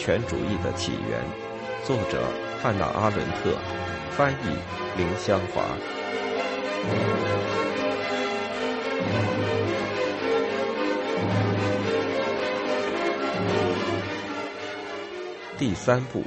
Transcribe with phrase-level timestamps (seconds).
[0.00, 1.22] 权主义的起源，
[1.84, 2.26] 作者
[2.58, 3.54] 汉娜·阿伦特，
[4.12, 4.46] 翻译
[4.96, 5.62] 林香华。
[15.58, 16.22] 第三部，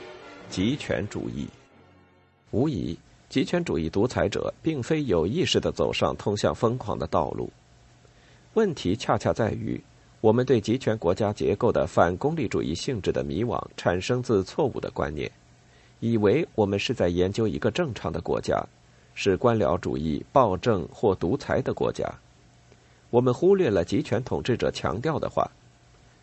[0.52, 1.50] 极权主义。
[2.52, 2.96] 无疑，
[3.28, 7.52] 极权主义独裁者并非有意识的走上通向疯狂的道路。
[8.54, 9.84] 问题恰恰在于，
[10.24, 15.30] 我们对极权国家结构的反功利主义性质的迷惘，产生自错误的观念，
[16.00, 18.66] 以为我们是在研究一个正常的国家，
[19.16, 22.10] 是官僚主义、暴政或独裁的国家。
[23.10, 25.46] 我们忽略了集权统治者强调的话：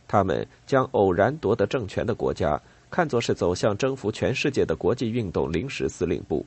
[0.09, 2.59] 他们将偶然夺得政权的国家
[2.91, 6.47] 看作是走向征服全世界的国际运动临时司令部。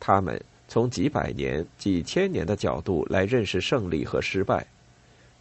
[0.00, 0.42] 他们。
[0.68, 4.66] 从几百年、几千年的角度来认识胜利和失败，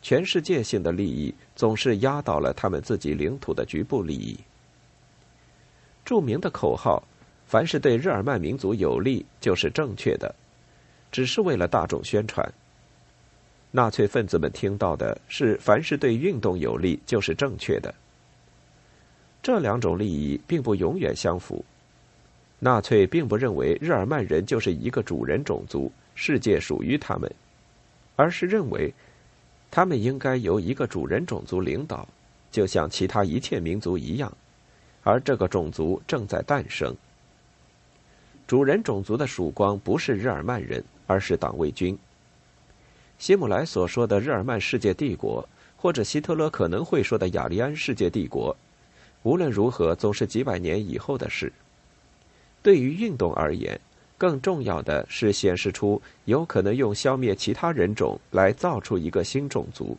[0.02, 4.38] 全世界性的利益总是压倒了他们自己领土的局部利益。
[6.04, 7.04] 著名的口号
[7.46, 10.34] “凡是对日耳曼民族有利就是正确的”，
[11.12, 12.52] 只是为了大众宣传。
[13.70, 17.94] 纳粹分子们听到的是“凡是对运动有利就是正确的”。
[19.44, 21.64] 这两种利益并不永远相符。
[22.60, 27.32] 纳粹并不认为日耳曼人就是一个主人种族，世界属于他们，
[28.16, 28.94] 而是认为
[29.72, 32.06] 他们应该由一个主人种族领导，
[32.52, 34.32] 就像其他一切民族一样，
[35.02, 36.94] 而这个种族正在诞生。
[38.46, 41.98] 主人种族的曙光不是日耳曼人，而是党卫军。
[43.18, 48.54] 希姆莱所说的日耳曼世界帝国，或者希特勒可能会说的雅利安世界帝国，
[49.24, 51.54] 无论如何，总是几百年以后的事。
[52.62, 53.80] 对于运动而言，
[54.22, 59.98] 更重要的是显示出有可能用消灭其他人种来造出一个新种族。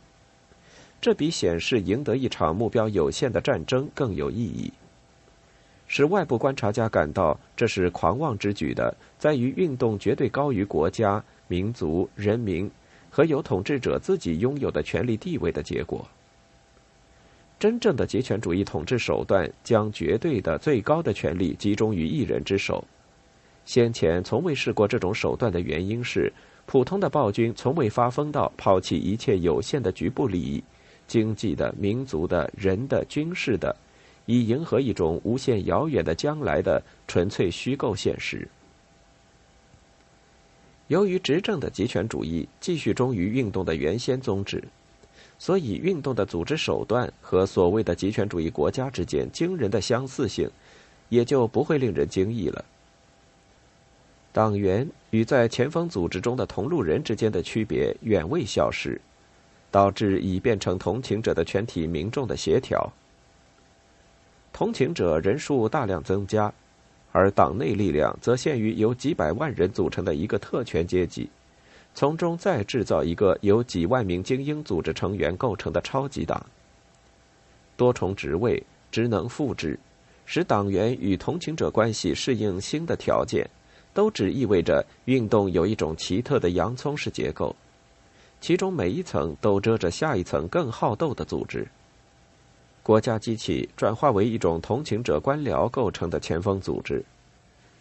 [1.01, 4.73] 这比显示赢得一场目标有限的战争更有意义。
[5.89, 12.71] 使外部观察家感到这是狂妄之举的，在于运动绝对高于国家、民族、人民
[13.11, 16.07] 和有统治者自己拥有的权力地位的结果。
[17.59, 22.85] 真正的集权主义统治手段将绝对的最高的权力集中于一人之手。
[23.65, 26.33] 先前从未试过这种手段的原因是，
[26.67, 30.63] 普通的暴君从未发疯到抛弃一切有限的局部利益、
[31.07, 33.75] 经济的、民族的、人的、军事的，
[34.27, 38.49] 以迎合一种无限遥远的将来的纯粹虚构现实。
[40.89, 44.63] 由于执政的极权主义继续忠于运动的原先宗旨。
[45.39, 50.49] 所以，运动的组织手段和所谓的极权主义国家之间惊人的相似性，
[51.09, 52.65] 也就不会令人惊异了。
[54.33, 58.99] 党员与在前锋组织中的同路人之间的区别远未消失，
[59.71, 62.91] 导致已变成同情者的全体民众的协调。
[64.51, 66.53] 同情者人数大量增加，
[67.13, 71.29] 而党内力量则限于由几百万人组成的一个特权阶级。
[71.95, 76.45] 从中再制造一个由几万名精英组织成员构成的超级党。
[77.77, 79.79] 多重职位、职能复制，
[80.25, 83.47] 使党员与同情者关系适应新的条件，
[83.95, 87.55] 都只意味着运动有一种奇特的洋葱式结构，
[88.41, 91.67] 其中每一层都遮着下一层更好斗的组织。
[92.83, 97.05] 国家机器转化为一种同情者官僚构成的前锋组织。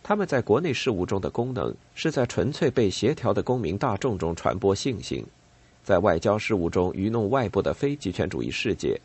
[0.03, 5.23] 他们在国内事务中的功能是在纯粹被协调的公民大众中传播信心，
[5.83, 8.99] 在外交事务中愚弄外部的非极权主义世界。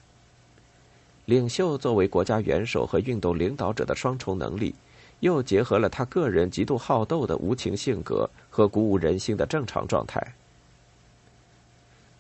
[1.27, 4.75] 领袖作为国家元首和运动领导者的双重能力，
[5.21, 10.21] 又结合了他个人极度好斗的无情性格和鼓舞人心的正常状态。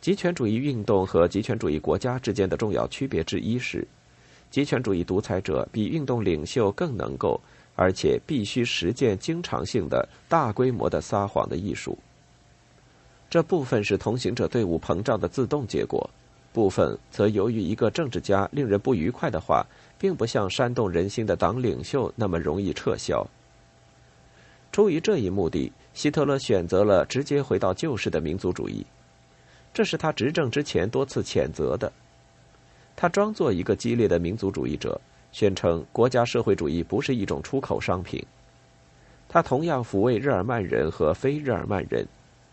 [0.00, 3.86] 极权主义运动和极权主义国家之间的重要区别之一是，
[4.50, 7.40] 极权主义独裁者比运动领袖更能够。
[7.78, 11.98] 而且必须实践经常性的大规模的撒谎的艺术。
[13.28, 16.08] 这部分是同行者队伍膨胀的自动结果，
[16.54, 19.62] 部分则由于一个政治家令人不愉快的话，
[19.98, 23.26] 并不像煽动人心的党领袖那么容易撤销。
[24.72, 28.84] 出于这一目的，希特勒选择了直接回到旧式的民族主义，
[29.72, 31.92] 这是他执政之前多次谴责的。
[32.94, 35.00] 他装作一个激烈的民族主义者。
[35.32, 38.24] 宣称国家社会主义不是一种出口商品。
[39.28, 42.06] 他同样抚慰日耳曼人和非日耳曼人，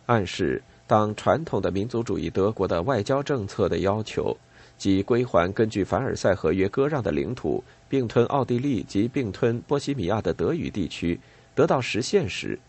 [0.05, 4.35] 暗示当传统的民族主义德国的外交政策的要求，
[4.77, 11.19] 即归还根据凡尔赛合约割让的领土，并吞奥地利及并吞波西米亚的德语地区，
[11.55, 12.59] 得到实现时，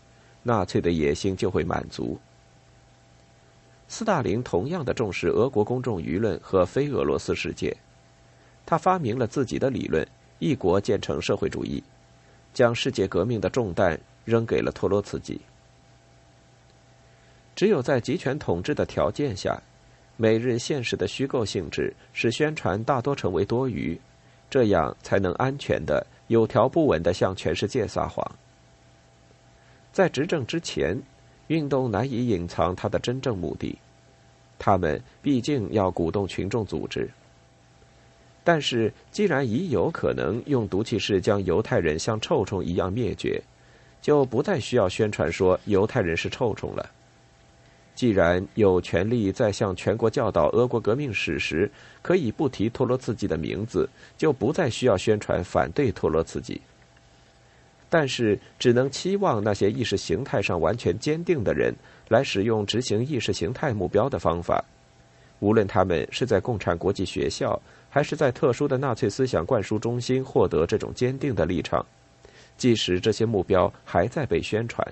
[0.43, 2.17] 纳粹的野心就会满足。
[3.87, 7.75] 斯大林同样的重视俄国公众舆论和非俄罗斯世界。
[8.65, 10.07] 他发明了自己的理论，
[10.39, 11.83] 一国建成社会主义，
[12.53, 15.39] 将世界革命的重担扔给了托洛茨基。
[17.55, 19.61] 只有在集权统治的条件下，
[20.17, 23.99] 每日现实的虚构性质使宣传大多成为多余，
[24.49, 28.25] 这样才能安全的、有条不紊的向全世界撒谎。
[29.91, 30.97] 在执政之前，
[31.47, 33.77] 运动难以隐藏它的真正目的，
[34.57, 37.09] 他们毕竟要鼓动群众组织。
[38.43, 43.41] 但是，既然已有可能用毒气室将犹太人像臭虫一样灭绝，
[44.01, 46.91] 就不再需要宣传说犹太人是臭虫了。
[47.95, 51.71] 既然有权利在向全国教导俄国革命史时
[52.01, 56.59] 可以不提托洛茨基的名字，就不再需要宣传反对托洛茨基。
[57.87, 61.73] 但是，只能期望那些意识形态上完全坚定的人
[62.09, 64.61] 来使用执行意识形态目标的方法，
[65.39, 67.57] 无论他们是在共产国际学校，
[67.89, 71.85] 还是在特殊的纳粹思想灌输中心获得这种坚定的立场，
[72.57, 74.85] 即使这些目标还在被宣传。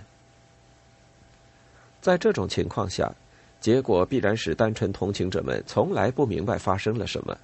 [2.03, 3.09] 在这种情况下，
[3.61, 7.37] 结果必然使单纯同情者们从来不明白发生了什么。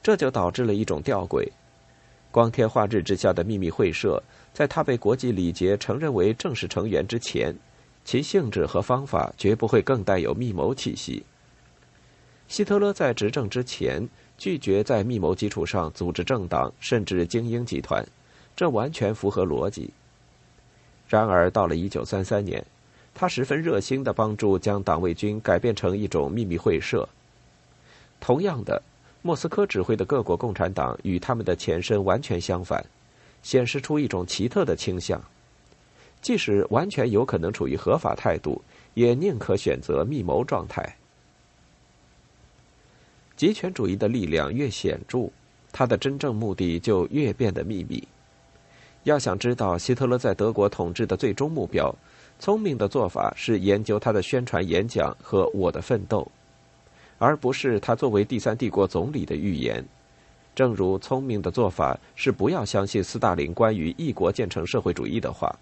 [0.00, 1.48] 这就导致了一种吊诡：
[2.30, 4.22] 光天化日之下的秘密会社，
[4.54, 7.52] 在他被国际礼节承认为正式成员之前，
[8.04, 11.26] 其性质和方法绝不会更带有密谋气息。
[12.46, 14.08] 希特勒在执政之前
[14.38, 18.06] 拒绝在密谋基础上组织政党，甚至精英集团，
[18.54, 19.90] 这完全符合逻辑。
[21.08, 22.64] 然而，到了一九三三年。
[23.18, 27.08] 他十分热心的帮助将党卫军改变成一种秘密会社。
[28.20, 28.82] 同样的，
[29.22, 32.84] 莫斯科指挥的各国共产党与他们的前身完全相反，
[33.42, 35.18] 显示出一种奇特的倾向：
[36.20, 38.60] 即使完全有可能处于合法态度，
[38.92, 40.96] 也宁可选择密谋状态。
[43.34, 45.30] 极权主义的力量越显著，
[45.72, 48.06] 它的真正目的就越变得秘密。
[49.04, 51.94] 要想知道希特勒在德国统治的最终目标。
[52.38, 56.20] 聪明的做法是研究他的宣传演讲和《我的奋斗》，
[57.18, 59.84] 而不是他作为第三帝国总理的预言。
[60.54, 65.54] 正如聪明的做法是不要相信斯大林关于一国建成社会主义的话。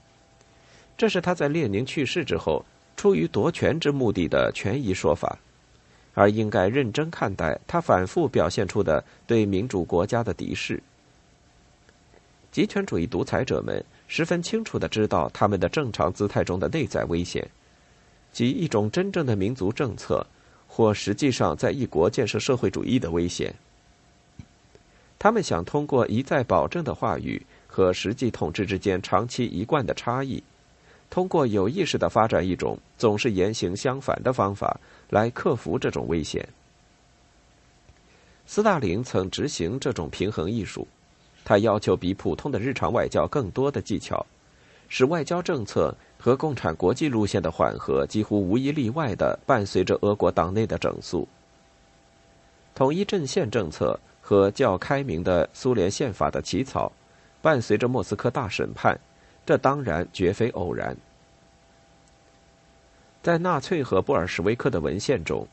[0.96, 2.64] 这是他在列宁去世之后
[2.96, 5.38] 出于夺权之目的的权宜说法，
[6.12, 10.82] 而应该认真看待他反复表现出的对民主国家的敌视。
[12.52, 13.84] 极权主义独裁者们。
[14.06, 17.48] 十分清楚的知道他们的正常姿态中的内在危险，
[18.32, 20.24] 即一种真正的民族政策，
[20.68, 23.54] 或实际上在一国建设社会主义的危险。
[25.18, 30.42] 他们想通过一再保证的话语和实际统治之间长期一贯的差异，
[31.08, 34.78] 通过有意识的发展一种总是言行相反的方法
[35.08, 36.46] 来克服这种危险。
[38.46, 40.86] 斯大林曾执行这种平衡艺术。
[41.44, 44.24] 他要求比普通的日常外交更多的技巧，
[44.88, 51.28] 使外交政策和共产国际路线的缓和几乎无一例外的伴随着俄国党内的整肃。
[52.74, 56.90] 统一阵线政策和较开明的苏联宪法的起草，
[57.42, 58.98] 伴随着莫斯科大审判，
[59.44, 60.96] 这当然绝非偶然。
[63.22, 65.46] 在纳粹和布尔什维克的文献中。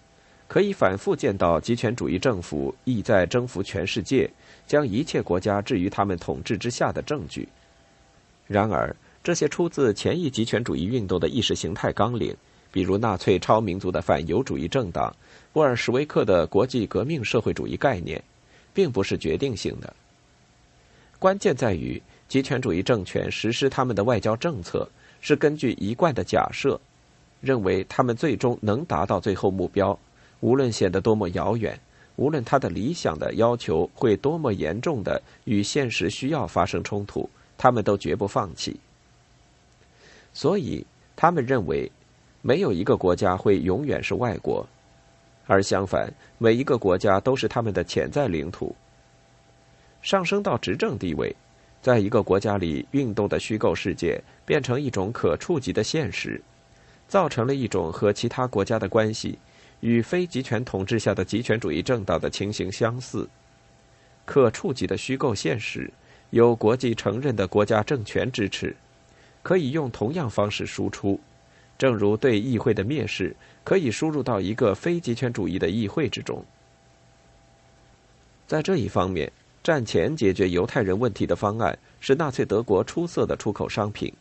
[0.51, 4.29] 可以反复见到极权主义政府意在征服全世界，
[4.67, 7.47] 将一切国家置于他们统治之下的证据。
[8.47, 8.93] 然而，
[9.23, 12.35] 这些出自前一极权主义运动的意识形态纲领，
[12.69, 15.15] 比如纳粹超民族的反犹主义政党、
[15.53, 18.21] 布尔什维克的国际革命社会主义概念，
[18.73, 19.95] 并不是决定性的。
[21.17, 24.85] 关键在于极权主义政权实施他们的外交政策
[25.21, 26.77] 是根据一贯的假设，
[27.39, 29.97] 认为他们最终能达到最后目标。
[30.41, 31.79] 无论显得多么遥远，
[32.17, 38.79] 无论他的理想的要求会多么严重的与现实需要发生冲突，他们都绝不放弃。
[40.33, 41.91] 所以，他们认为，
[42.41, 44.67] 没有一个国家会永远是外国，
[45.45, 48.75] 而相反，每一个国家都是他们的潜在领土。
[50.01, 51.35] 上升到执政地位，
[51.81, 56.41] 在一个国家里运动的虚构世界变成一种可触及的现实，
[57.07, 59.37] 造成了一种和其他国家的关系。
[59.81, 63.27] 与非集权统治下的极权主义政党的情形相似，
[64.25, 65.91] 可触及的虚构现实，
[66.29, 68.75] 有国际承认的国家政权支持，
[69.43, 71.19] 可以用同样方式输出，
[71.77, 76.43] 正如对议会的蔑视可以输入到一个非极权主义的议会之中。
[78.47, 79.31] 在这一方面，
[79.63, 84.13] 战前解决犹太人问题的方案是纳粹德国出色的出口商品，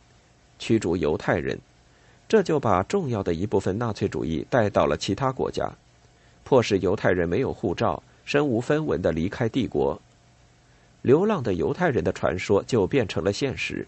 [0.57, 1.59] 驱逐犹太人。
[2.31, 5.69] 这就把重要的一部分纳粹主义带到了其他国家，
[6.45, 10.01] 迫使犹太人没有护照、身无分文的离开帝国。
[11.01, 13.85] 流浪的犹太人的传说就变成了现实。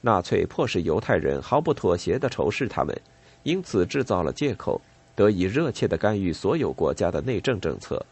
[0.00, 2.98] 纳粹迫使犹太人毫不妥协地仇视他们，
[3.42, 4.80] 因此制造了借口，
[5.14, 8.02] 得以热切地干预所有国家的内政政策。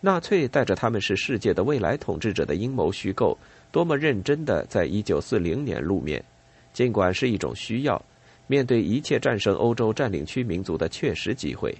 [0.00, 3.36] 纳粹带着他们是世界的未来统治者的阴谋虚构，
[3.72, 6.24] 多么认真地在一九四零年露面，
[6.72, 8.00] 尽管是一种需要，
[8.46, 11.74] 面对一切战胜欧洲占领区民族的确实机会。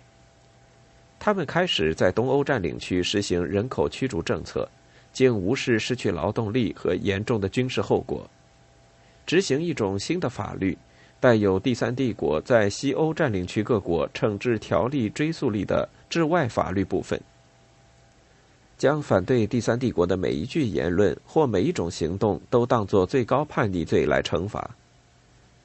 [1.19, 4.69] 他们开始在东欧占领区实行人口驱逐政策。
[5.13, 8.31] 竟无视失去劳动力和严重的军事后果，
[9.27, 10.79] 执行一种新的法律，
[11.19, 17.21] 带有第三帝国在西欧占领区各国惩治条例追溯力的治外法律部分，
[18.79, 24.71] 将反对第三帝国的每一句言论或每一种行动都当作最高叛逆罪来惩罚，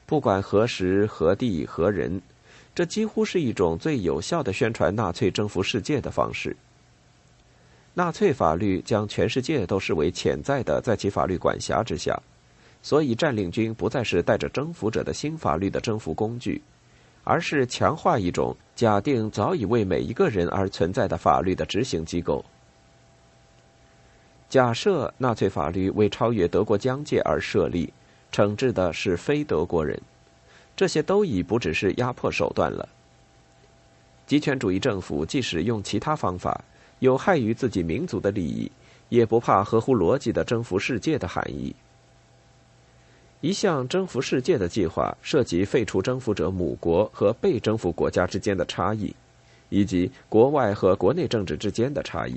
[0.05, 2.21] 不管何时何地何人，
[2.75, 6.55] 这几乎是一种最有效的宣传纳粹征服世界的方式。
[7.93, 12.21] 纳粹法律将全世界都视为潜在的在其法律管辖之下，
[12.83, 16.61] 所以占领军不再是带着征服者的新法律的征服工具，
[17.23, 22.43] 而是强化一种假定早已为每一个人而存在的法律的执行机构。
[24.49, 27.91] 假设纳粹法律为超越德国疆界而设立，
[28.35, 29.97] 惩治的是非德国人，
[30.75, 32.89] 这些都已不只是压迫手段了。
[34.27, 36.61] 极权主义政府即使用其他方法。
[36.99, 38.69] 有害于自己民族的利益，
[39.07, 41.73] 也不怕合乎逻辑的征服世界的含义。
[43.39, 49.13] 一项征服世界的计划涉及废除征服者母国和被征服国家之间的差异，
[49.69, 52.35] 以及国外和国内政治之间的差异。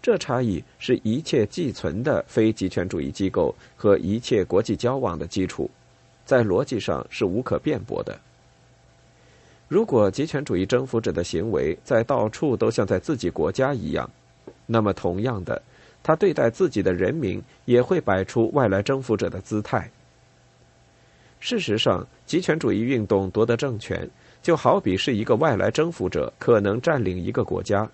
[0.00, 5.70] 这差异是一切寄存的非极权主义机构和一切国际交往的基础，
[6.24, 8.18] 在逻辑上是无可辩驳的。
[9.66, 14.08] 如果极权主义征服者的行为在到处都像在自己国家一样，
[14.64, 15.60] 那么同样的，
[16.02, 19.90] 他对待自己的人民也会摆出外来征服者的姿态。
[21.40, 24.08] 事实上，极权主义运动夺得政权，
[24.42, 27.88] 就好比是一个外来征服者可能占领一个国家。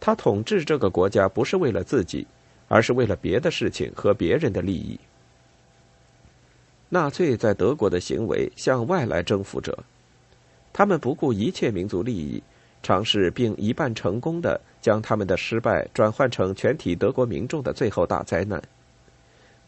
[0.00, 2.26] 他统治这个国家不是为了自己，
[2.68, 4.98] 而是为了别的事情和别人的利益。
[6.88, 9.78] 纳粹在德国的行为像外来征服者。
[10.72, 12.42] 他们不顾一切民族利益，
[12.82, 18.60] 尝试并一半成功的将他们的失败转换成全体德国民众的最后大灾难。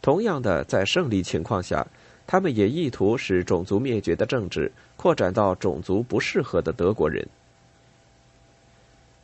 [0.01, 1.85] 同样的，在胜利情况下，
[2.25, 7.25] 他们也意图使种族灭绝的政治扩展到种族不适合的德国人。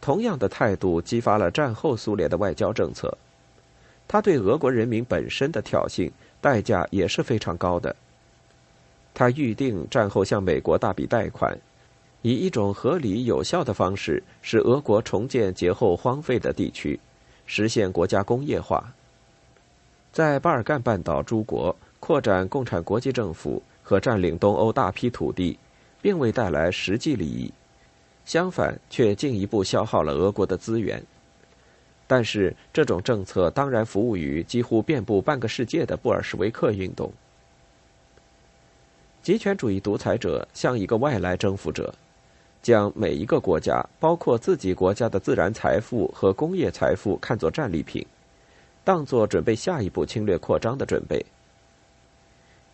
[0.10, 3.16] 同样的态度激发了战后苏联的外交政策，
[4.08, 6.10] 他对俄国人民本身的挑衅
[6.42, 7.96] 代价也是非常高的。
[9.14, 11.56] 他预定战后向美国大笔贷款。
[12.24, 17.00] 以一种合理有效的方式，使俄国重建节后荒废的地区，
[17.46, 18.92] 实现国家工业化。
[20.12, 25.60] 在巴尔干半岛诸国扩展共产国际政府和占领东欧大批土地，
[26.02, 27.54] 并未带来实际利益，
[28.26, 31.04] 相反，却进一步消耗了俄国的资源。
[32.08, 37.12] 但是，这种政策当然服务于几乎遍布半个世界的布尔什维克运动。
[39.22, 41.94] 极权主义独裁者像一个外来征服者。
[42.62, 48.06] 将每一个国家，包括自己国家的自然财富和工业财富看作战利品，
[48.84, 51.26] 当作准备下一步侵略扩张的准备。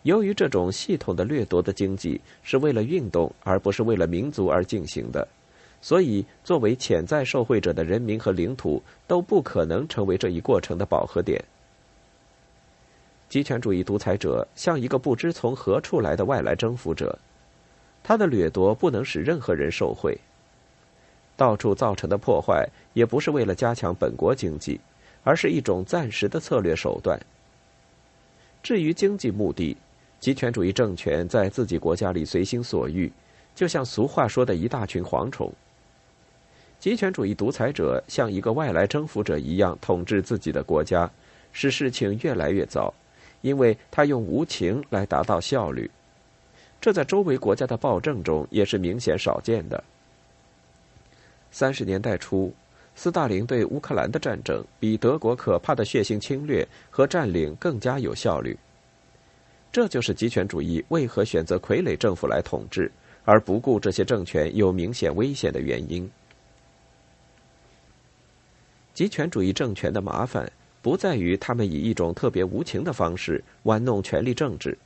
[0.06, 5.26] 由于这种系统的掠夺的经济是为了运动而不是为了民族而进行的，
[5.82, 11.44] 所以作为潜在受惠者的人民和领土都不可能成为这一过程的饱和点。
[13.28, 17.18] 极权主义独裁者像一个不知从何处来的外来征服者。
[18.04, 20.16] 他的掠夺不能使任何人受贿，
[21.36, 24.78] 到处造成的破坏也不是为了加强本国经济，
[25.24, 27.20] 而是一种暂时的策略手段。
[28.62, 29.76] 至于经济目的，
[30.18, 33.12] 极权主义政权在自己国家里随心所欲，
[33.54, 35.52] 就像俗话说的一大群蝗虫。
[36.78, 41.10] 极权主义独裁者像一个外来征服者一样统治自己的国家，
[41.52, 42.92] 使事情越来越糟，
[43.40, 45.90] 因为他用无情来达到效率。
[46.80, 49.82] 这在周围国家的暴政中也是明显少见的。
[51.50, 52.52] 三十年代初，
[52.94, 58.56] 斯大林对乌克兰的战争比德国可怕的血腥侵略和占领更加有效率。
[59.72, 62.90] 这就是极权主义为何选择傀儡政府来统治，
[63.24, 66.08] 而不顾这些政权有明显危险的原因。
[68.94, 74.76] 极权主义政权的麻烦不在于他们以一种特别无情的方式玩弄权力政治。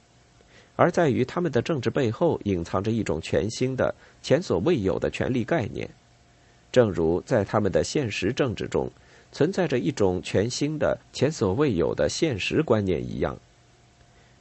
[0.75, 5.89] 而在于他们的政治背后隐藏着一种全新的、前所未有的权力概念，
[6.73, 8.91] 正如在他们的现实政治中，
[9.31, 13.39] 存在着一种全新的、前所未有的现实观念一样，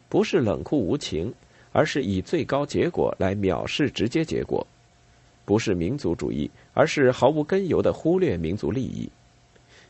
[0.10, 1.32] 不是冷酷无情，
[1.72, 4.66] 而是以最高结果来藐视直接结果；
[5.46, 9.08] 不是民族主义，而是毫无根由的忽略民族利益；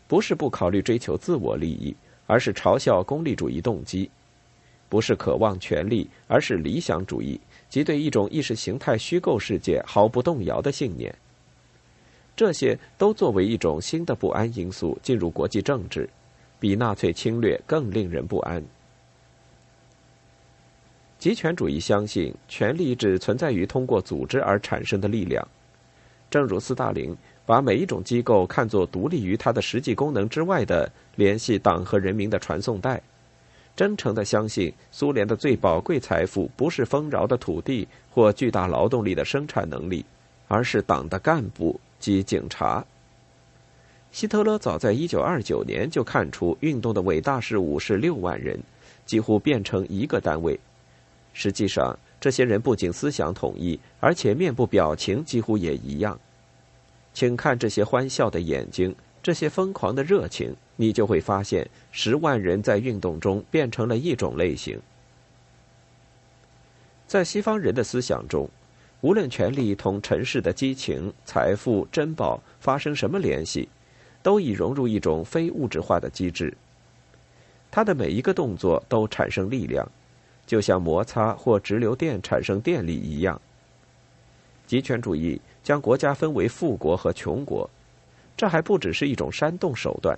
[0.07, 1.95] 不是不考虑追求自我利益，
[2.27, 4.09] 而是嘲笑功利主义动机；
[4.89, 11.15] 不是渴望权力，而是理想主义，即对一种意识形态虚构世界毫不动摇的信念。
[12.35, 16.09] 这些都作为一种新的不安因素进入国际政治，
[16.59, 18.61] 比纳粹侵略更令人不安。
[21.19, 25.47] 极权主义相信权力只存在于通过组织而产生的力量，
[26.31, 33.01] 正如斯大林把每一种机构看作独立于它的实际功能之外的联系党和人民的传送带，
[33.75, 40.05] 真诚的相信苏联的最宝贵财富不是丰饶的土地或巨大劳动力的生产能力，
[40.47, 41.79] 而是党的干部。
[41.99, 42.85] 及警察。
[44.09, 48.57] 希特勒早在一九二九年就看出运动的伟大事物是六万人，
[49.05, 50.57] 几乎变成一个单位。
[51.41, 56.19] 实际上，这些人不仅思想统一，而且面部表情几乎也一样。
[57.13, 58.93] 请看这些欢笑的眼睛，
[59.23, 64.77] 这些疯狂的热情，你就会发现，十万人在运动中变成了一种类型。
[67.07, 68.49] 在西方人的思想中。
[69.01, 73.69] 无论权力同尘世的激情、财富、珍宝发生什么联系，
[74.21, 76.53] 都已融入一种非物质化的机制。
[77.71, 79.89] 他的每一个动作都产生力量，
[80.49, 83.39] 就像摩擦或直流电产生电力一样。
[84.65, 87.69] 极权主义将国家分为富国和穷国，
[88.35, 90.17] 这还不只是一种煽动手段。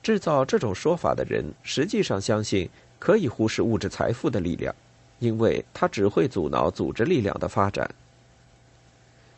[0.00, 2.70] 制造这种说法的人实际上相信
[3.00, 4.72] 可以忽视物质财富的力量。
[5.18, 7.94] 因为他只会阻挠组织力量的发展。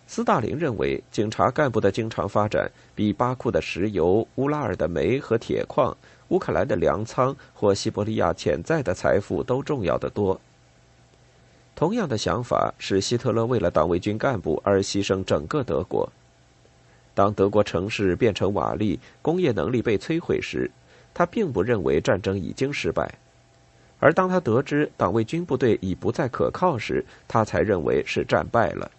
[0.06, 5.96] 斯大林认为，警察干部的经常发展比巴库的石油、乌拉尔的煤和铁矿、
[6.32, 10.40] 乌克兰的粮仓或西伯利亚潜在的财富都重要的多。
[11.74, 16.10] 同样的想法使希特勒为了党卫军干部而牺牲整个德国。
[17.14, 20.70] 当德国城市变成瓦砾，工业能力被摧毁时，
[21.12, 23.14] 他并不认为战争已经失败。
[24.00, 28.90] 而当他得知党卫军部队已不再可靠时，他才认为是战败了。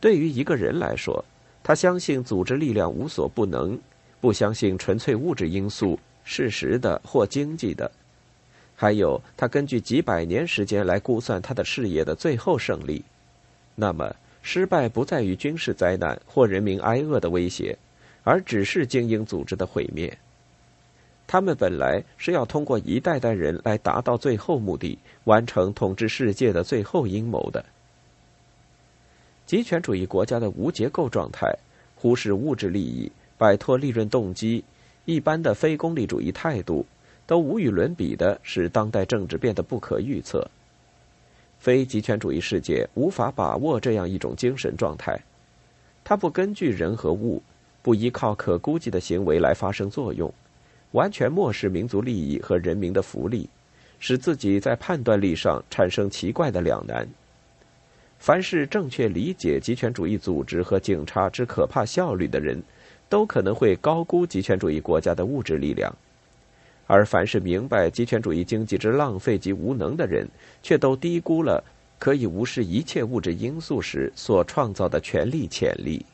[0.00, 1.24] 对于一个人来说，
[1.62, 3.78] 他相信组织力量无所不能，
[4.20, 7.90] 不相信纯粹物质因素、事实的或经济的。
[8.76, 13.04] 还有，他根据几百年时间来估算他的事业的最后胜利。
[13.74, 17.76] 那么，失败不在于军事灾难或人民挨饿的威胁，
[18.22, 20.16] 而只是精英组织的毁灭。
[21.26, 27.64] 他们本来是要通过一代代人来达到最后目的，完成统治世界的最后阴谋的。
[29.46, 31.54] 极权主义国家的无结构状态，
[31.94, 34.62] 忽视物质利益，摆脱利润动机，
[35.06, 36.84] 一般的非功利主义态度，
[37.26, 40.46] 都无与伦比的使当代政治变得不可预测。
[41.58, 45.18] 非极权主义世界无法把握这样一种精神状态，
[46.04, 47.42] 它不根据人和物，
[47.80, 50.30] 不依靠可估计的行为来发生作用。
[50.90, 53.48] 完全漠视民族利益和人民的福利，
[53.98, 57.08] 使自己在判断力上产生奇怪的两难。
[58.18, 62.62] 凡是正确理解极权主义组织和警察之可怕效率的人，
[63.10, 65.92] 都可能会高估极权主义国家的物质力量；
[66.86, 70.26] 而凡是明白极权主义经济之浪费及无能的人，
[70.62, 71.62] 却都低估了
[71.98, 76.06] 可以无视一切物质因素时所创造的权力潜力。